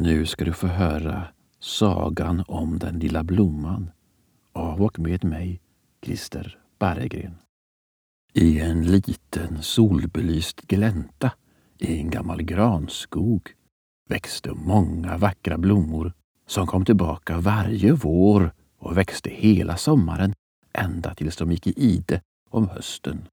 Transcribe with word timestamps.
Nu 0.00 0.26
ska 0.26 0.44
du 0.44 0.52
få 0.52 0.66
höra 0.66 1.28
sagan 1.58 2.44
om 2.48 2.78
den 2.78 2.98
lilla 2.98 3.24
blomman 3.24 3.90
av 4.52 4.82
och 4.82 4.98
med 4.98 5.24
mig, 5.24 5.60
Christer 6.02 6.58
Barregren. 6.78 7.34
I 8.32 8.60
en 8.60 8.86
liten 8.86 9.62
solbelyst 9.62 10.60
glänta 10.60 11.32
i 11.78 12.00
en 12.00 12.10
gammal 12.10 12.42
granskog 12.42 13.54
växte 14.08 14.52
många 14.54 15.16
vackra 15.16 15.58
blommor 15.58 16.12
som 16.46 16.66
kom 16.66 16.84
tillbaka 16.84 17.38
varje 17.38 17.92
vår 17.92 18.52
och 18.78 18.96
växte 18.96 19.30
hela 19.30 19.76
sommaren 19.76 20.34
ända 20.72 21.14
tills 21.14 21.36
de 21.36 21.52
gick 21.52 21.66
i 21.66 21.72
ide 21.76 22.20
om 22.50 22.68
hösten. 22.68 23.28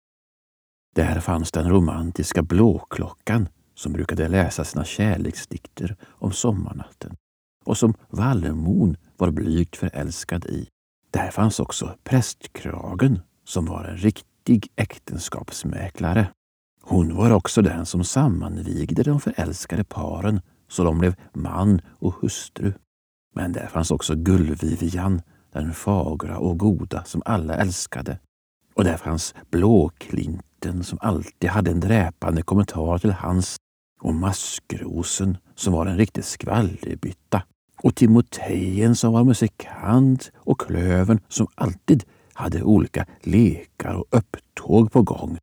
Där 0.95 1.19
fanns 1.19 1.51
den 1.51 1.69
romantiska 1.69 2.43
blåklockan 2.43 3.47
som 3.75 3.93
brukade 3.93 4.27
läsa 4.27 4.63
sina 4.63 4.85
kärleksdikter 4.85 5.95
om 6.05 6.31
sommarnatten 6.31 7.15
och 7.65 7.77
som 7.77 7.93
Vallemon 8.09 8.97
var 9.17 9.31
blygt 9.31 9.75
förälskad 9.75 10.45
i. 10.45 10.67
Där 11.11 11.31
fanns 11.31 11.59
också 11.59 11.95
prästkragen 12.03 13.19
som 13.45 13.65
var 13.65 13.83
en 13.83 13.97
riktig 13.97 14.67
äktenskapsmäklare. 14.75 16.27
Hon 16.81 17.15
var 17.15 17.31
också 17.31 17.61
den 17.61 17.85
som 17.85 18.03
sammanvigde 18.03 19.03
de 19.03 19.19
förälskade 19.19 19.83
paren 19.83 20.41
så 20.67 20.83
de 20.83 20.99
blev 20.99 21.15
man 21.33 21.81
och 21.87 22.13
hustru. 22.13 22.73
Men 23.35 23.51
där 23.53 23.67
fanns 23.67 23.91
också 23.91 24.15
Gullvivian, 24.15 25.21
den 25.51 25.73
fagra 25.73 26.37
och 26.37 26.59
goda 26.59 27.03
som 27.03 27.21
alla 27.25 27.55
älskade. 27.55 28.19
Och 28.73 28.83
där 28.83 28.97
fanns 28.97 29.35
Blåklinten 29.49 30.83
som 30.83 30.97
alltid 31.01 31.49
hade 31.49 31.71
en 31.71 31.79
dräpande 31.79 32.41
kommentar 32.41 32.97
till 32.97 33.11
hans 33.11 33.55
och 34.01 34.15
Maskrosen 34.15 35.37
som 35.55 35.73
var 35.73 35.85
en 35.85 35.97
riktig 35.97 36.23
skvallerbytta 36.23 37.43
och 37.83 37.95
Timotejen 37.95 38.95
som 38.95 39.13
var 39.13 39.23
musikant 39.23 40.31
och 40.35 40.61
Klöven 40.61 41.19
som 41.27 41.47
alltid 41.55 42.03
hade 42.33 42.63
olika 42.63 43.05
lekar 43.21 43.93
och 43.93 44.05
upptåg 44.09 44.91
på 44.91 45.01
gång 45.01 45.37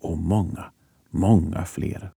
och 0.00 0.18
många, 0.18 0.64
många 1.10 1.64
fler. 1.64 2.12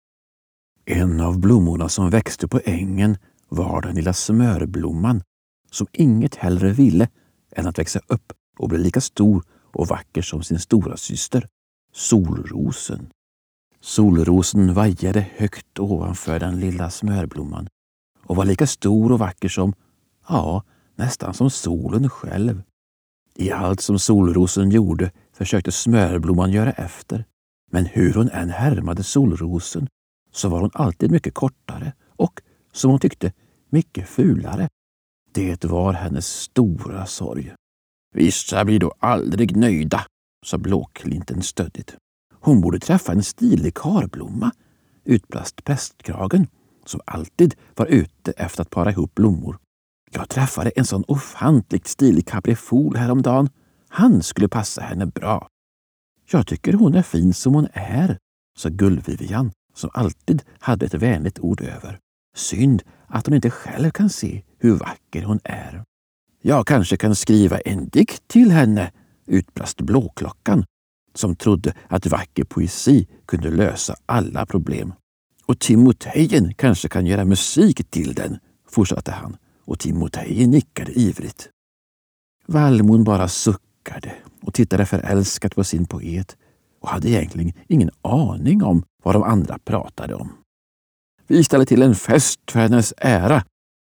En 0.85 1.21
av 1.21 1.39
blommorna 1.39 1.89
som 1.89 2.09
växte 2.09 2.47
på 2.47 2.59
ängen 2.65 3.17
var 3.49 3.81
den 3.81 3.95
lilla 3.95 4.13
smörblomman 4.13 5.23
som 5.71 5.87
inget 5.91 6.35
hellre 6.35 6.71
ville 6.71 7.09
än 7.55 7.67
att 7.67 7.79
växa 7.79 7.99
upp 8.07 8.33
och 8.59 8.69
bli 8.69 8.77
lika 8.77 9.01
stor 9.01 9.43
och 9.51 9.87
vacker 9.87 10.21
som 10.21 10.43
sin 10.43 10.59
stora 10.59 10.97
syster, 10.97 11.47
solrosen. 11.93 13.09
Solrosen 13.83 14.73
vajade 14.73 15.27
högt 15.35 15.79
ovanför 15.79 16.39
den 16.39 16.59
lilla 16.59 16.89
smörblomman 16.89 17.67
och 18.25 18.35
var 18.35 18.45
lika 18.45 18.67
stor 18.67 19.11
och 19.11 19.19
vacker 19.19 19.49
som, 19.49 19.73
ja, 20.27 20.63
nästan 20.95 21.33
som 21.33 21.49
solen 21.49 22.09
själv. 22.09 22.63
I 23.35 23.51
allt 23.51 23.81
som 23.81 23.99
solrosen 23.99 24.69
gjorde 24.69 25.11
försökte 25.33 25.71
smörblomman 25.71 26.51
göra 26.51 26.71
efter. 26.71 27.25
Men 27.71 27.85
hur 27.85 28.13
hon 28.13 28.29
än 28.29 28.49
härmade 28.49 29.03
solrosen 29.03 29.87
så 30.31 30.49
var 30.49 30.61
hon 30.61 30.71
alltid 30.73 31.11
mycket 31.11 31.33
kortare 31.33 31.93
och, 32.07 32.41
som 32.71 32.91
hon 32.91 32.99
tyckte, 32.99 33.33
mycket 33.69 34.09
fulare. 34.09 34.69
Det 35.31 35.65
var 35.65 35.93
hennes 35.93 36.27
stora 36.27 37.05
sorg. 37.05 37.53
Vissa 38.15 38.65
blir 38.65 38.79
då 38.79 38.93
aldrig 38.99 39.57
nöjda, 39.57 40.05
sa 40.45 40.57
Blåklinten 40.57 41.41
stöddigt. 41.41 41.95
Hon 42.43 42.61
borde 42.61 42.79
träffa 42.79 43.11
en 43.11 43.23
stilig 43.23 43.73
karblomma, 43.73 44.51
utbrast 45.03 45.63
prästkragen 45.63 46.47
som 46.85 47.01
alltid 47.05 47.55
var 47.75 47.85
ute 47.85 48.31
efter 48.31 48.61
att 48.61 48.69
para 48.69 48.91
ihop 48.91 49.15
blommor. 49.15 49.57
Jag 50.11 50.29
träffade 50.29 50.69
en 50.69 50.85
sån 50.85 51.03
ofantligt 51.07 51.87
stilig 51.87 52.27
kaprifol 52.27 52.95
häromdagen. 52.95 53.49
Han 53.89 54.23
skulle 54.23 54.47
passa 54.47 54.81
henne 54.81 55.05
bra. 55.05 55.47
Jag 56.31 56.47
tycker 56.47 56.73
hon 56.73 56.95
är 56.95 57.01
fin 57.01 57.33
som 57.33 57.53
hon 57.53 57.67
är, 57.73 58.17
sa 58.57 58.69
Gullvivian 58.69 59.51
som 59.75 59.89
alltid 59.93 60.43
hade 60.59 60.85
ett 60.85 60.93
vänligt 60.93 61.39
ord 61.39 61.61
över. 61.61 61.99
Synd 62.35 62.83
att 63.07 63.25
hon 63.25 63.35
inte 63.35 63.49
själv 63.49 63.91
kan 63.91 64.09
se 64.09 64.43
hur 64.57 64.75
vacker 64.75 65.23
hon 65.23 65.39
är. 65.43 65.83
Jag 66.41 66.67
kanske 66.67 66.97
kan 66.97 67.15
skriva 67.15 67.59
en 67.59 67.89
dikt 67.89 68.27
till 68.27 68.51
henne, 68.51 68.91
utbrast 69.25 69.81
Blåklockan 69.81 70.65
som 71.13 71.35
trodde 71.35 71.73
att 71.87 72.05
vacker 72.05 72.43
poesi 72.43 73.07
kunde 73.25 73.49
lösa 73.49 73.95
alla 74.05 74.45
problem. 74.45 74.93
Och 75.45 75.59
Timotejen 75.59 76.53
kanske 76.53 76.89
kan 76.89 77.05
göra 77.05 77.25
musik 77.25 77.89
till 77.89 78.13
den, 78.13 78.37
fortsatte 78.69 79.11
han 79.11 79.37
och 79.65 79.79
Timotejen 79.79 80.51
nickade 80.51 80.91
ivrigt. 80.91 81.49
Vallmon 82.47 83.03
bara 83.03 83.27
suckade 83.27 84.13
och 84.41 84.53
tittade 84.53 84.85
förälskat 84.85 85.55
på 85.55 85.63
sin 85.63 85.85
poet 85.85 86.37
och 86.81 86.89
hade 86.89 87.09
egentligen 87.09 87.53
ingen 87.67 87.89
aning 88.01 88.63
om 88.63 88.83
vad 89.03 89.15
de 89.15 89.23
andra 89.23 89.57
pratade 89.57 90.15
om. 90.15 90.29
Vi 91.27 91.43
ställer 91.43 91.65
till 91.65 91.81
en 91.81 91.95
fest 91.95 92.39
för 92.51 92.59
hennes 92.59 92.93
ära, 92.97 93.43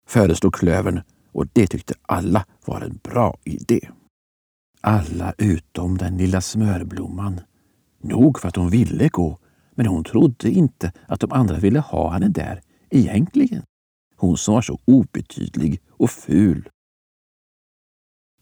föreslog 0.08 0.54
klövern 0.54 1.02
och 1.32 1.48
det 1.54 1.68
tyckte 1.68 1.94
alla 2.02 2.46
var 2.66 2.82
en 2.82 3.00
bra 3.04 3.38
idé. 3.44 3.90
Alla 4.86 5.34
utom 5.38 5.98
den 5.98 6.18
lilla 6.18 6.42
smörblomman. 6.42 7.42
Nog 8.02 8.40
för 8.40 8.48
att 8.48 8.56
hon 8.56 8.70
ville 8.70 9.10
gå, 9.10 9.40
men 9.76 9.86
hon 9.86 10.04
trodde 10.04 10.50
inte 10.50 10.92
att 11.08 11.20
de 11.20 11.32
andra 11.32 11.58
ville 11.58 11.80
ha 11.80 12.12
henne 12.12 12.28
där 12.28 12.62
egentligen. 12.90 13.64
Hon 14.16 14.38
som 14.38 14.54
var 14.54 14.62
så 14.62 14.80
obetydlig 14.86 15.82
och 15.90 16.10
ful. 16.10 16.70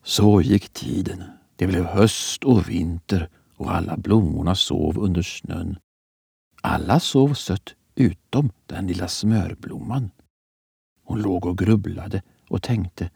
Så 0.03 0.41
gick 0.41 0.69
tiden. 0.69 1.24
Det 1.56 1.68
blev 1.68 1.85
höst 1.85 2.44
och 2.44 2.69
vinter 2.69 3.29
och 3.56 3.72
alla 3.72 3.97
blommorna 3.97 4.56
sov 4.56 5.00
under 5.00 5.22
snön. 5.22 5.78
Alla 6.62 7.00
sov 7.00 7.34
sött 7.34 7.75
utom 7.96 8.52
den 8.66 8.88
lilla 8.88 9.08
smörblomman. 9.08 10.12
Hon 11.03 11.22
låg 11.22 11.46
och 11.46 11.58
grubblade 11.58 12.22
och 12.50 12.62
tänkte 12.63 13.09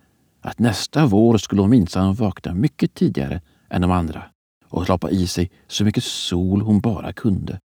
att 0.45 0.59
nästa 0.59 1.05
vår 1.05 1.37
skulle 1.37 1.61
hon 1.61 1.69
minsann 1.69 2.13
vakna 2.13 2.53
mycket 2.53 2.93
tidigare 2.93 3.41
än 3.69 3.81
de 3.81 3.91
andra 3.91 4.23
och 4.65 4.85
slappa 4.85 5.09
i 5.09 5.27
sig 5.27 5.51
så 5.67 5.83
mycket 5.83 6.03
sol 6.03 6.61
hon 6.61 6.79
bara 6.79 7.13
kunde. 7.13 7.59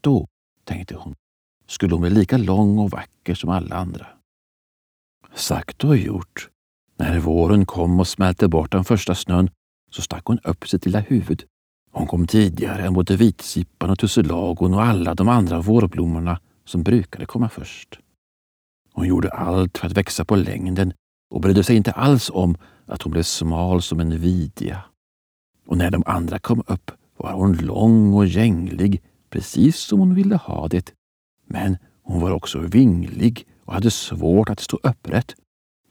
Då, 0.00 0.26
tänkte 0.64 0.94
hon, 0.96 1.14
skulle 1.66 1.94
hon 1.94 2.00
bli 2.00 2.10
lika 2.10 2.36
lång 2.36 2.78
och 2.78 2.90
vacker 2.90 3.34
som 3.34 3.50
alla 3.50 3.76
andra. 3.76 4.06
Sagt 5.34 5.84
och 5.84 5.96
gjort. 5.96 6.48
När 6.96 7.18
våren 7.18 7.66
kom 7.66 8.00
och 8.00 8.08
smälte 8.08 8.48
bort 8.48 8.72
den 8.72 8.84
första 8.84 9.14
snön 9.14 9.50
så 9.90 10.02
stack 10.02 10.24
hon 10.24 10.38
upp 10.38 10.68
sitt 10.68 10.86
lilla 10.86 11.00
huvud. 11.00 11.44
Hon 11.90 12.06
kom 12.06 12.26
tidigare 12.26 12.86
än 12.86 12.94
både 12.94 13.16
vitsippan 13.16 13.90
och 13.90 13.98
tussilagon 13.98 14.74
och 14.74 14.82
alla 14.82 15.14
de 15.14 15.28
andra 15.28 15.60
vårblommorna 15.60 16.40
som 16.64 16.82
brukade 16.82 17.26
komma 17.26 17.48
först. 17.48 17.98
Hon 18.92 19.06
gjorde 19.06 19.30
allt 19.30 19.78
för 19.78 19.86
att 19.86 19.96
växa 19.96 20.24
på 20.24 20.36
längden 20.36 20.92
och 21.30 21.40
brydde 21.40 21.64
sig 21.64 21.76
inte 21.76 21.92
alls 21.92 22.30
om 22.34 22.56
att 22.86 23.02
hon 23.02 23.12
blev 23.12 23.22
smal 23.22 23.82
som 23.82 24.00
en 24.00 24.18
vidja. 24.18 24.82
Och 25.66 25.76
när 25.78 25.90
de 25.90 26.02
andra 26.06 26.38
kom 26.38 26.62
upp 26.66 26.90
var 27.16 27.32
hon 27.32 27.56
lång 27.56 28.14
och 28.14 28.26
gänglig, 28.26 29.02
precis 29.30 29.76
som 29.76 29.98
hon 29.98 30.14
ville 30.14 30.36
ha 30.36 30.68
det. 30.68 30.94
Men 31.46 31.76
hon 32.02 32.20
var 32.20 32.30
också 32.30 32.58
vinglig 32.58 33.46
och 33.64 33.72
hade 33.72 33.90
svårt 33.90 34.50
att 34.50 34.60
stå 34.60 34.78
upprätt 34.82 35.34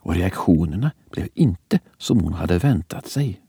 och 0.01 0.15
reaktionerna 0.15 0.91
blev 1.11 1.27
inte 1.33 1.79
som 1.97 2.19
hon 2.19 2.33
hade 2.33 2.57
väntat 2.57 3.07
sig. 3.07 3.41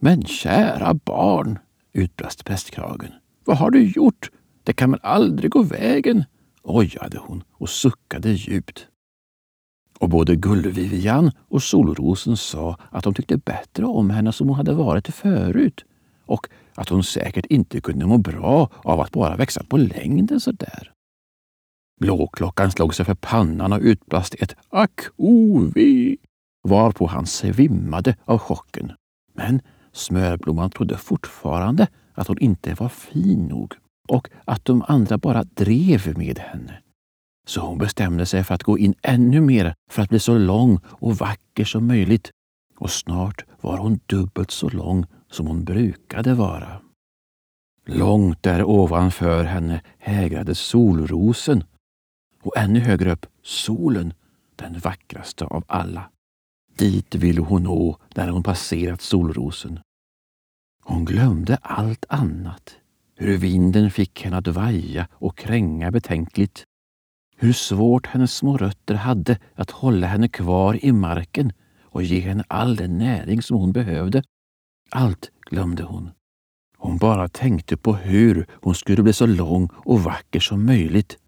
Men 0.00 0.24
kära 0.24 0.94
barn, 0.94 1.58
utbrast 1.92 2.44
prästkragen. 2.44 3.12
Vad 3.44 3.56
har 3.56 3.70
du 3.70 3.86
gjort? 3.86 4.30
Det 4.62 4.72
kan 4.72 4.90
väl 4.90 5.00
aldrig 5.02 5.50
gå 5.50 5.62
vägen? 5.62 6.24
ojade 6.62 7.18
hon 7.18 7.44
och 7.52 7.68
suckade 7.68 8.30
djupt. 8.30 8.88
Och 9.98 10.08
både 10.08 10.36
Gullvivian 10.36 11.30
och 11.48 11.62
Solrosen 11.62 12.36
sa 12.36 12.78
att 12.90 13.04
de 13.04 13.14
tyckte 13.14 13.36
bättre 13.36 13.84
om 13.84 14.10
henne 14.10 14.32
som 14.32 14.48
hon 14.48 14.56
hade 14.56 14.72
varit 14.72 15.08
förut 15.08 15.84
och 16.26 16.48
att 16.74 16.88
hon 16.88 17.04
säkert 17.04 17.46
inte 17.46 17.80
kunde 17.80 18.06
må 18.06 18.18
bra 18.18 18.70
av 18.84 19.00
att 19.00 19.10
bara 19.10 19.36
växa 19.36 19.64
på 19.64 19.76
längden 19.76 20.40
så 20.40 20.52
där. 20.52 20.92
Blåklockan 22.00 22.70
slog 22.70 22.94
sig 22.94 23.04
för 23.04 23.14
pannan 23.14 23.72
och 23.72 23.80
utbrast 23.80 24.34
ett 24.34 24.56
ack 24.68 25.00
o 25.16 25.60
ve, 25.74 26.16
varpå 26.68 27.06
han 27.06 27.26
svimmade 27.26 28.16
av 28.24 28.38
chocken. 28.38 28.92
Men 29.34 29.60
Smörblomman 29.92 30.70
trodde 30.70 30.96
fortfarande 30.96 31.86
att 32.14 32.28
hon 32.28 32.38
inte 32.38 32.74
var 32.74 32.88
fin 32.88 33.46
nog 33.46 33.74
och 34.08 34.28
att 34.44 34.64
de 34.64 34.84
andra 34.88 35.18
bara 35.18 35.44
drev 35.44 36.18
med 36.18 36.38
henne. 36.38 36.80
Så 37.46 37.60
hon 37.60 37.78
bestämde 37.78 38.26
sig 38.26 38.44
för 38.44 38.54
att 38.54 38.62
gå 38.62 38.78
in 38.78 38.94
ännu 39.02 39.40
mer 39.40 39.74
för 39.90 40.02
att 40.02 40.08
bli 40.08 40.18
så 40.18 40.38
lång 40.38 40.80
och 40.84 41.16
vacker 41.16 41.64
som 41.64 41.86
möjligt. 41.86 42.30
Och 42.78 42.90
snart 42.90 43.44
var 43.60 43.78
hon 43.78 44.00
dubbelt 44.06 44.50
så 44.50 44.68
lång 44.68 45.06
som 45.30 45.46
hon 45.46 45.64
brukade 45.64 46.34
vara. 46.34 46.80
Långt 47.86 48.42
där 48.42 48.64
ovanför 48.64 49.44
henne 49.44 49.80
hägrade 49.98 50.54
solrosen 50.54 51.64
och 52.42 52.56
ännu 52.56 52.80
högre 52.80 53.12
upp 53.12 53.26
solen 53.42 54.12
den 54.56 54.78
vackraste 54.78 55.44
av 55.44 55.64
alla. 55.66 56.10
Dit 56.76 57.14
ville 57.14 57.40
hon 57.40 57.62
nå 57.62 57.98
när 58.14 58.28
hon 58.28 58.42
passerat 58.42 59.00
solrosen. 59.00 59.80
Hon 60.82 61.04
glömde 61.04 61.56
allt 61.62 62.04
annat. 62.08 62.76
Hur 63.14 63.36
vinden 63.36 63.90
fick 63.90 64.22
henne 64.24 64.36
att 64.36 64.48
vaja 64.48 65.08
och 65.12 65.38
kränga 65.38 65.90
betänkligt. 65.90 66.64
Hur 67.38 67.52
svårt 67.52 68.06
hennes 68.06 68.34
små 68.34 68.56
rötter 68.56 68.94
hade 68.94 69.38
att 69.54 69.70
hålla 69.70 70.06
henne 70.06 70.28
kvar 70.28 70.84
i 70.84 70.92
marken 70.92 71.52
och 71.82 72.02
ge 72.02 72.20
henne 72.20 72.44
all 72.48 72.76
den 72.76 72.98
näring 72.98 73.42
som 73.42 73.56
hon 73.56 73.72
behövde. 73.72 74.22
Allt 74.90 75.30
glömde 75.50 75.82
hon. 75.82 76.10
Hon 76.78 76.98
bara 76.98 77.28
tänkte 77.28 77.76
på 77.76 77.94
hur 77.94 78.46
hon 78.52 78.74
skulle 78.74 79.02
bli 79.02 79.12
så 79.12 79.26
lång 79.26 79.68
och 79.74 80.00
vacker 80.00 80.40
som 80.40 80.66
möjligt. 80.66 81.18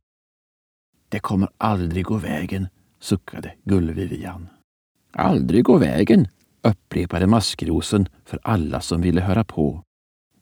Det 1.08 1.19
kommer 1.19 1.49
aldrig 1.58 2.05
gå 2.05 2.16
vägen, 2.16 2.69
suckade 3.00 3.55
Gullvivian. 3.64 4.49
Aldrig 5.12 5.64
gå 5.64 5.76
vägen, 5.76 6.28
upprepade 6.62 7.26
maskrosen 7.26 8.08
för 8.25 8.40
alla 8.43 8.81
som 8.81 9.00
ville 9.00 9.20
höra 9.20 9.44
på. 9.44 9.82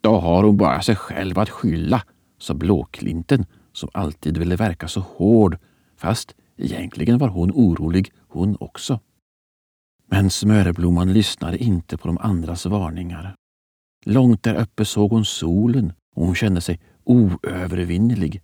Då 0.00 0.18
har 0.18 0.42
hon 0.42 0.56
bara 0.56 0.82
sig 0.82 0.96
själv 0.96 1.38
att 1.38 1.50
skylla, 1.50 2.02
sa 2.38 2.54
Blåklinten 2.54 3.46
som 3.76 3.88
alltid 3.92 4.38
ville 4.38 4.56
verka 4.56 4.88
så 4.88 5.00
hård, 5.00 5.58
fast 5.96 6.34
egentligen 6.56 7.18
var 7.18 7.28
hon 7.28 7.50
orolig 7.50 8.12
hon 8.28 8.56
också. 8.60 9.00
Men 10.06 10.30
Smörblomman 10.30 11.12
lyssnade 11.12 11.58
inte 11.58 11.96
på 11.96 12.08
de 12.08 12.18
andras 12.18 12.66
varningar. 12.66 13.34
Långt 14.04 14.42
där 14.42 14.54
uppe 14.54 14.84
såg 14.84 15.10
hon 15.10 15.24
solen 15.24 15.92
och 16.14 16.26
hon 16.26 16.34
kände 16.34 16.60
sig 16.60 16.80
oövervinnelig. 17.04 18.42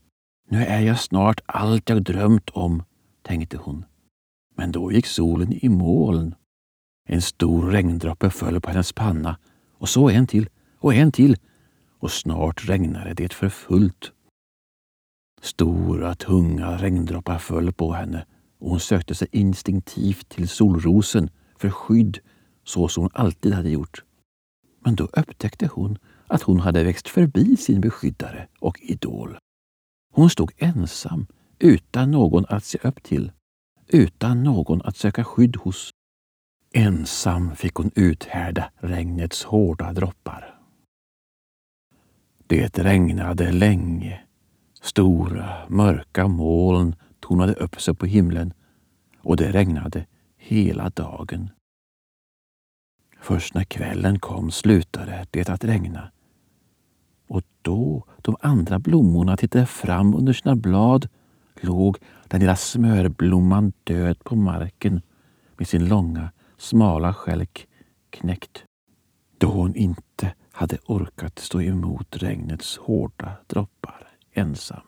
Nu 0.48 0.64
är 0.64 0.80
jag 0.80 1.00
snart 1.00 1.40
allt 1.46 1.88
jag 1.88 2.02
drömt 2.02 2.50
om, 2.50 2.82
tänkte 3.22 3.56
hon. 3.56 3.84
Men 4.56 4.72
då 4.72 4.92
gick 4.92 5.06
solen 5.06 5.52
i 5.52 5.68
moln. 5.68 6.34
En 7.08 7.22
stor 7.22 7.70
regndroppe 7.70 8.30
föll 8.30 8.60
på 8.60 8.70
hennes 8.70 8.92
panna 8.92 9.38
och 9.78 9.88
så 9.88 10.10
en 10.10 10.26
till 10.26 10.48
och 10.78 10.94
en 10.94 11.12
till 11.12 11.36
och 11.98 12.10
snart 12.10 12.68
regnade 12.68 13.14
det 13.14 13.32
för 13.32 13.48
fullt. 13.48 14.12
Stora 15.42 16.14
tunga 16.14 16.76
regndroppar 16.76 17.38
föll 17.38 17.72
på 17.72 17.92
henne 17.92 18.26
och 18.58 18.70
hon 18.70 18.80
sökte 18.80 19.14
sig 19.14 19.28
instinktivt 19.32 20.28
till 20.28 20.48
solrosen 20.48 21.30
för 21.56 21.70
skydd 21.70 22.18
så 22.64 22.88
som 22.88 23.02
hon 23.02 23.10
alltid 23.14 23.54
hade 23.54 23.70
gjort. 23.70 24.04
Men 24.84 24.94
då 24.94 25.04
upptäckte 25.04 25.66
hon 25.66 25.98
att 26.26 26.42
hon 26.42 26.60
hade 26.60 26.84
växt 26.84 27.08
förbi 27.08 27.56
sin 27.56 27.80
beskyddare 27.80 28.48
och 28.60 28.78
idol. 28.82 29.38
Hon 30.12 30.30
stod 30.30 30.52
ensam, 30.56 31.26
utan 31.58 32.10
någon 32.10 32.44
att 32.48 32.64
se 32.64 32.78
upp 32.82 33.02
till, 33.02 33.32
utan 33.88 34.42
någon 34.42 34.82
att 34.82 34.96
söka 34.96 35.24
skydd 35.24 35.56
hos. 35.56 35.90
Ensam 36.74 37.56
fick 37.56 37.74
hon 37.74 37.90
uthärda 37.94 38.70
regnets 38.76 39.44
hårda 39.44 39.92
droppar. 39.92 40.58
Det 42.46 42.78
regnade 42.78 43.52
länge. 43.52 44.20
Stora, 44.82 45.68
mörka 45.68 46.28
moln 46.28 46.94
tornade 47.20 47.52
upp 47.52 47.80
sig 47.80 47.94
på 47.94 48.06
himlen 48.06 48.52
och 49.18 49.36
det 49.36 49.52
regnade 49.52 50.06
hela 50.36 50.90
dagen. 50.90 51.50
Först 53.20 53.54
när 53.54 53.64
kvällen 53.64 54.18
kom 54.18 54.50
slutade 54.50 55.26
det 55.30 55.48
att 55.48 55.64
regna. 55.64 56.10
Och 57.26 57.42
då 57.62 58.04
de 58.16 58.36
andra 58.40 58.78
blommorna 58.78 59.36
tittade 59.36 59.66
fram 59.66 60.14
under 60.14 60.32
sina 60.32 60.56
blad 60.56 61.08
låg 61.60 61.98
den 62.28 62.40
lilla 62.40 62.56
smörblomman 62.56 63.72
död 63.84 64.24
på 64.24 64.36
marken 64.36 65.00
med 65.56 65.68
sin 65.68 65.88
långa, 65.88 66.32
smala 66.56 67.14
skälk 67.14 67.68
knäckt. 68.10 68.64
Då 69.38 69.46
hon 69.46 69.74
inte 69.74 70.34
hade 70.52 70.78
orkat 70.86 71.38
stå 71.38 71.62
emot 71.62 72.16
regnets 72.16 72.76
hårda 72.76 73.32
droppar 73.46 74.11
ensam. 74.32 74.80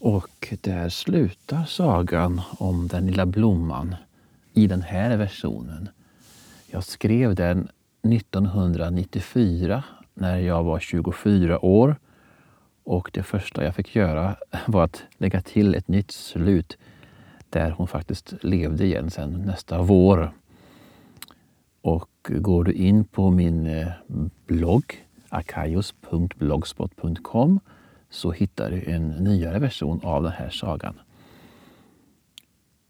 Och 0.00 0.54
där 0.60 0.88
slutar 0.88 1.64
sagan 1.64 2.40
om 2.58 2.88
den 2.88 3.06
lilla 3.06 3.26
blomman 3.26 3.96
i 4.52 4.66
den 4.66 4.82
här 4.82 5.16
versionen. 5.16 5.88
Jag 6.66 6.84
skrev 6.84 7.34
den 7.34 7.68
1994 8.02 9.84
när 10.14 10.38
jag 10.38 10.64
var 10.64 10.80
24 10.80 11.64
år 11.64 11.96
och 12.84 13.10
det 13.12 13.22
första 13.22 13.64
jag 13.64 13.74
fick 13.74 13.96
göra 13.96 14.36
var 14.66 14.84
att 14.84 15.02
lägga 15.18 15.40
till 15.40 15.74
ett 15.74 15.88
nytt 15.88 16.10
slut 16.10 16.78
där 17.50 17.70
hon 17.70 17.88
faktiskt 17.88 18.34
levde 18.42 18.84
igen 18.84 19.10
sen 19.10 19.32
nästa 19.46 19.82
vår. 19.82 20.32
Och 21.82 22.10
går 22.28 22.64
du 22.64 22.72
in 22.72 23.04
på 23.04 23.30
min 23.30 23.66
eh, 23.66 23.88
blogg 24.46 25.04
akaios.blogspot.com 25.30 27.60
så 28.10 28.32
hittar 28.32 28.70
du 28.70 28.90
en 28.90 29.08
nyare 29.08 29.58
version 29.58 30.00
av 30.04 30.22
den 30.22 30.32
här 30.32 30.50
sagan. 30.50 31.00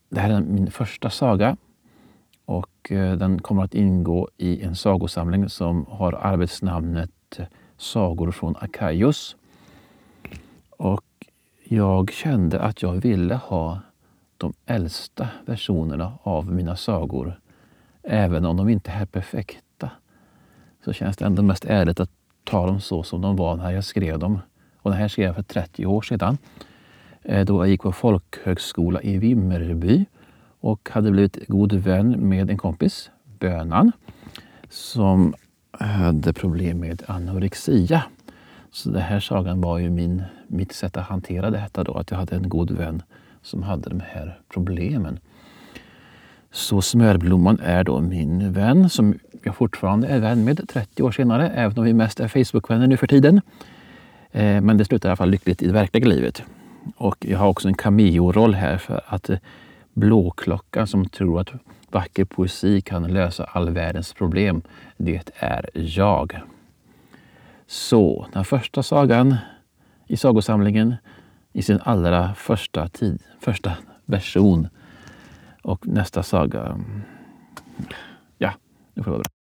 Det 0.09 0.21
här 0.21 0.31
är 0.31 0.41
min 0.41 0.71
första 0.71 1.11
saga 1.11 1.57
och 2.45 2.93
eh, 2.93 3.17
den 3.17 3.43
kommer 3.43 3.65
att 3.65 3.75
ingå 3.75 4.29
i 4.37 4.63
en 4.63 4.77
sagosamling 4.77 5.49
som 5.49 5.87
har 5.89 6.13
arbetsnamnet 6.13 7.11
Sagor 7.77 8.31
från 8.31 8.57
Akaios. 8.57 9.37
Och 10.71 11.05
jag 11.65 12.13
kände 12.13 12.61
att 12.61 12.83
jag 12.83 12.93
ville 12.93 13.35
ha 13.35 13.81
de 14.37 14.53
äldsta 14.67 15.29
versionerna 15.47 16.19
av 16.23 16.53
mina 16.53 16.77
sagor. 16.77 17.41
Även 18.03 18.45
om 18.45 18.57
de 18.57 18.69
inte 18.69 18.91
är 18.91 19.07
perfekta 19.07 19.91
så 20.85 20.93
känns 20.93 21.17
det 21.17 21.25
ändå 21.25 21.43
mest 21.43 21.65
ärligt 21.65 22.01
att 22.01 22.11
ta 22.51 22.67
dem 22.67 22.81
så 22.81 23.03
som 23.03 23.21
de 23.21 23.37
var 23.37 23.57
när 23.57 23.71
jag 23.71 23.85
skrev 23.85 24.19
dem. 24.19 24.39
Och 24.77 24.91
det 24.91 24.97
här 24.97 25.09
skrev 25.09 25.27
jag 25.27 25.35
för 25.35 25.43
30 25.43 25.87
år 25.87 26.03
sedan. 26.03 26.39
Eh, 27.23 27.45
då 27.45 27.63
jag 27.63 27.69
gick 27.69 27.83
på 27.83 27.93
folkhögskola 27.93 29.03
i 29.03 29.19
Vimmerby 29.19 30.05
och 30.61 30.89
hade 30.93 31.11
blivit 31.11 31.49
god 31.49 31.73
vän 31.73 32.29
med 32.29 32.51
en 32.51 32.59
kompis, 32.59 33.11
Bönan, 33.39 33.93
som 34.69 35.35
hade 35.71 36.33
problem 36.33 36.81
med 36.81 37.03
anorexia. 37.09 38.05
Så 38.71 38.91
den 38.91 39.03
här 39.03 39.21
sagan 39.21 39.61
var 39.61 39.79
ju 39.79 39.91
min, 39.91 40.23
mitt 40.47 40.73
sätt 40.73 40.97
att 40.97 41.07
hantera 41.07 41.51
detta 41.51 41.85
då, 41.85 41.95
att 41.95 42.11
jag 42.11 42.19
hade 42.19 42.37
en 42.37 42.49
god 42.49 42.71
vän 42.71 43.03
som 43.43 43.63
hade 43.63 43.89
de 43.89 44.01
här 44.01 44.41
problemen. 44.49 45.19
Så 46.51 46.83
Smörblomman 46.83 47.61
är 47.61 47.85
då 47.85 48.01
min 48.01 48.53
vän 48.53 48.91
som 48.91 49.19
jag 49.43 49.57
fortfarande 49.57 50.09
är 50.09 50.19
vän 50.19 50.45
med 50.45 50.69
30 50.69 51.03
år 51.03 51.13
senare, 51.13 51.49
även 51.49 51.79
om 51.79 51.85
vi 51.85 51.93
mest 51.93 52.21
är 52.21 52.29
Facebookvänner 52.29 52.87
nu 52.87 52.97
för 52.97 53.07
tiden. 53.07 53.41
Eh, 54.33 54.61
men 54.61 54.77
det 54.77 54.85
slutar 54.85 55.09
i 55.09 55.11
alla 55.11 55.17
fall 55.17 55.31
lyckligt 55.31 55.63
i 55.63 55.67
det 55.67 55.73
verkliga 55.73 56.09
livet. 56.09 56.43
Och 56.97 57.17
jag 57.21 57.39
har 57.39 57.49
också 57.49 57.69
en 57.69 57.75
cameo-roll 57.75 58.55
här 58.55 58.79
för 58.79 59.01
att 59.07 59.31
eh, 59.31 59.39
Blåklockan 59.93 60.87
som 60.87 61.09
tror 61.09 61.41
att 61.41 61.53
vacker 61.91 62.25
poesi 62.25 62.81
kan 62.81 63.13
lösa 63.13 63.45
all 63.45 63.71
världens 63.71 64.13
problem, 64.13 64.63
det 64.97 65.31
är 65.35 65.71
jag. 65.75 66.41
Så 67.67 68.27
den 68.33 68.45
första 68.45 68.83
sagan 68.83 69.37
i 70.07 70.17
sagosamlingen 70.17 70.95
i 71.53 71.63
sin 71.63 71.81
allra 71.85 72.35
första 72.35 72.89
tid, 72.89 73.23
första 73.41 73.73
version. 74.05 74.69
Och 75.63 75.87
nästa 75.87 76.23
saga, 76.23 76.61
mm, 76.61 77.03
det 78.95 79.03
får 79.05 79.11
vara 79.11 79.23
bra. 79.23 79.40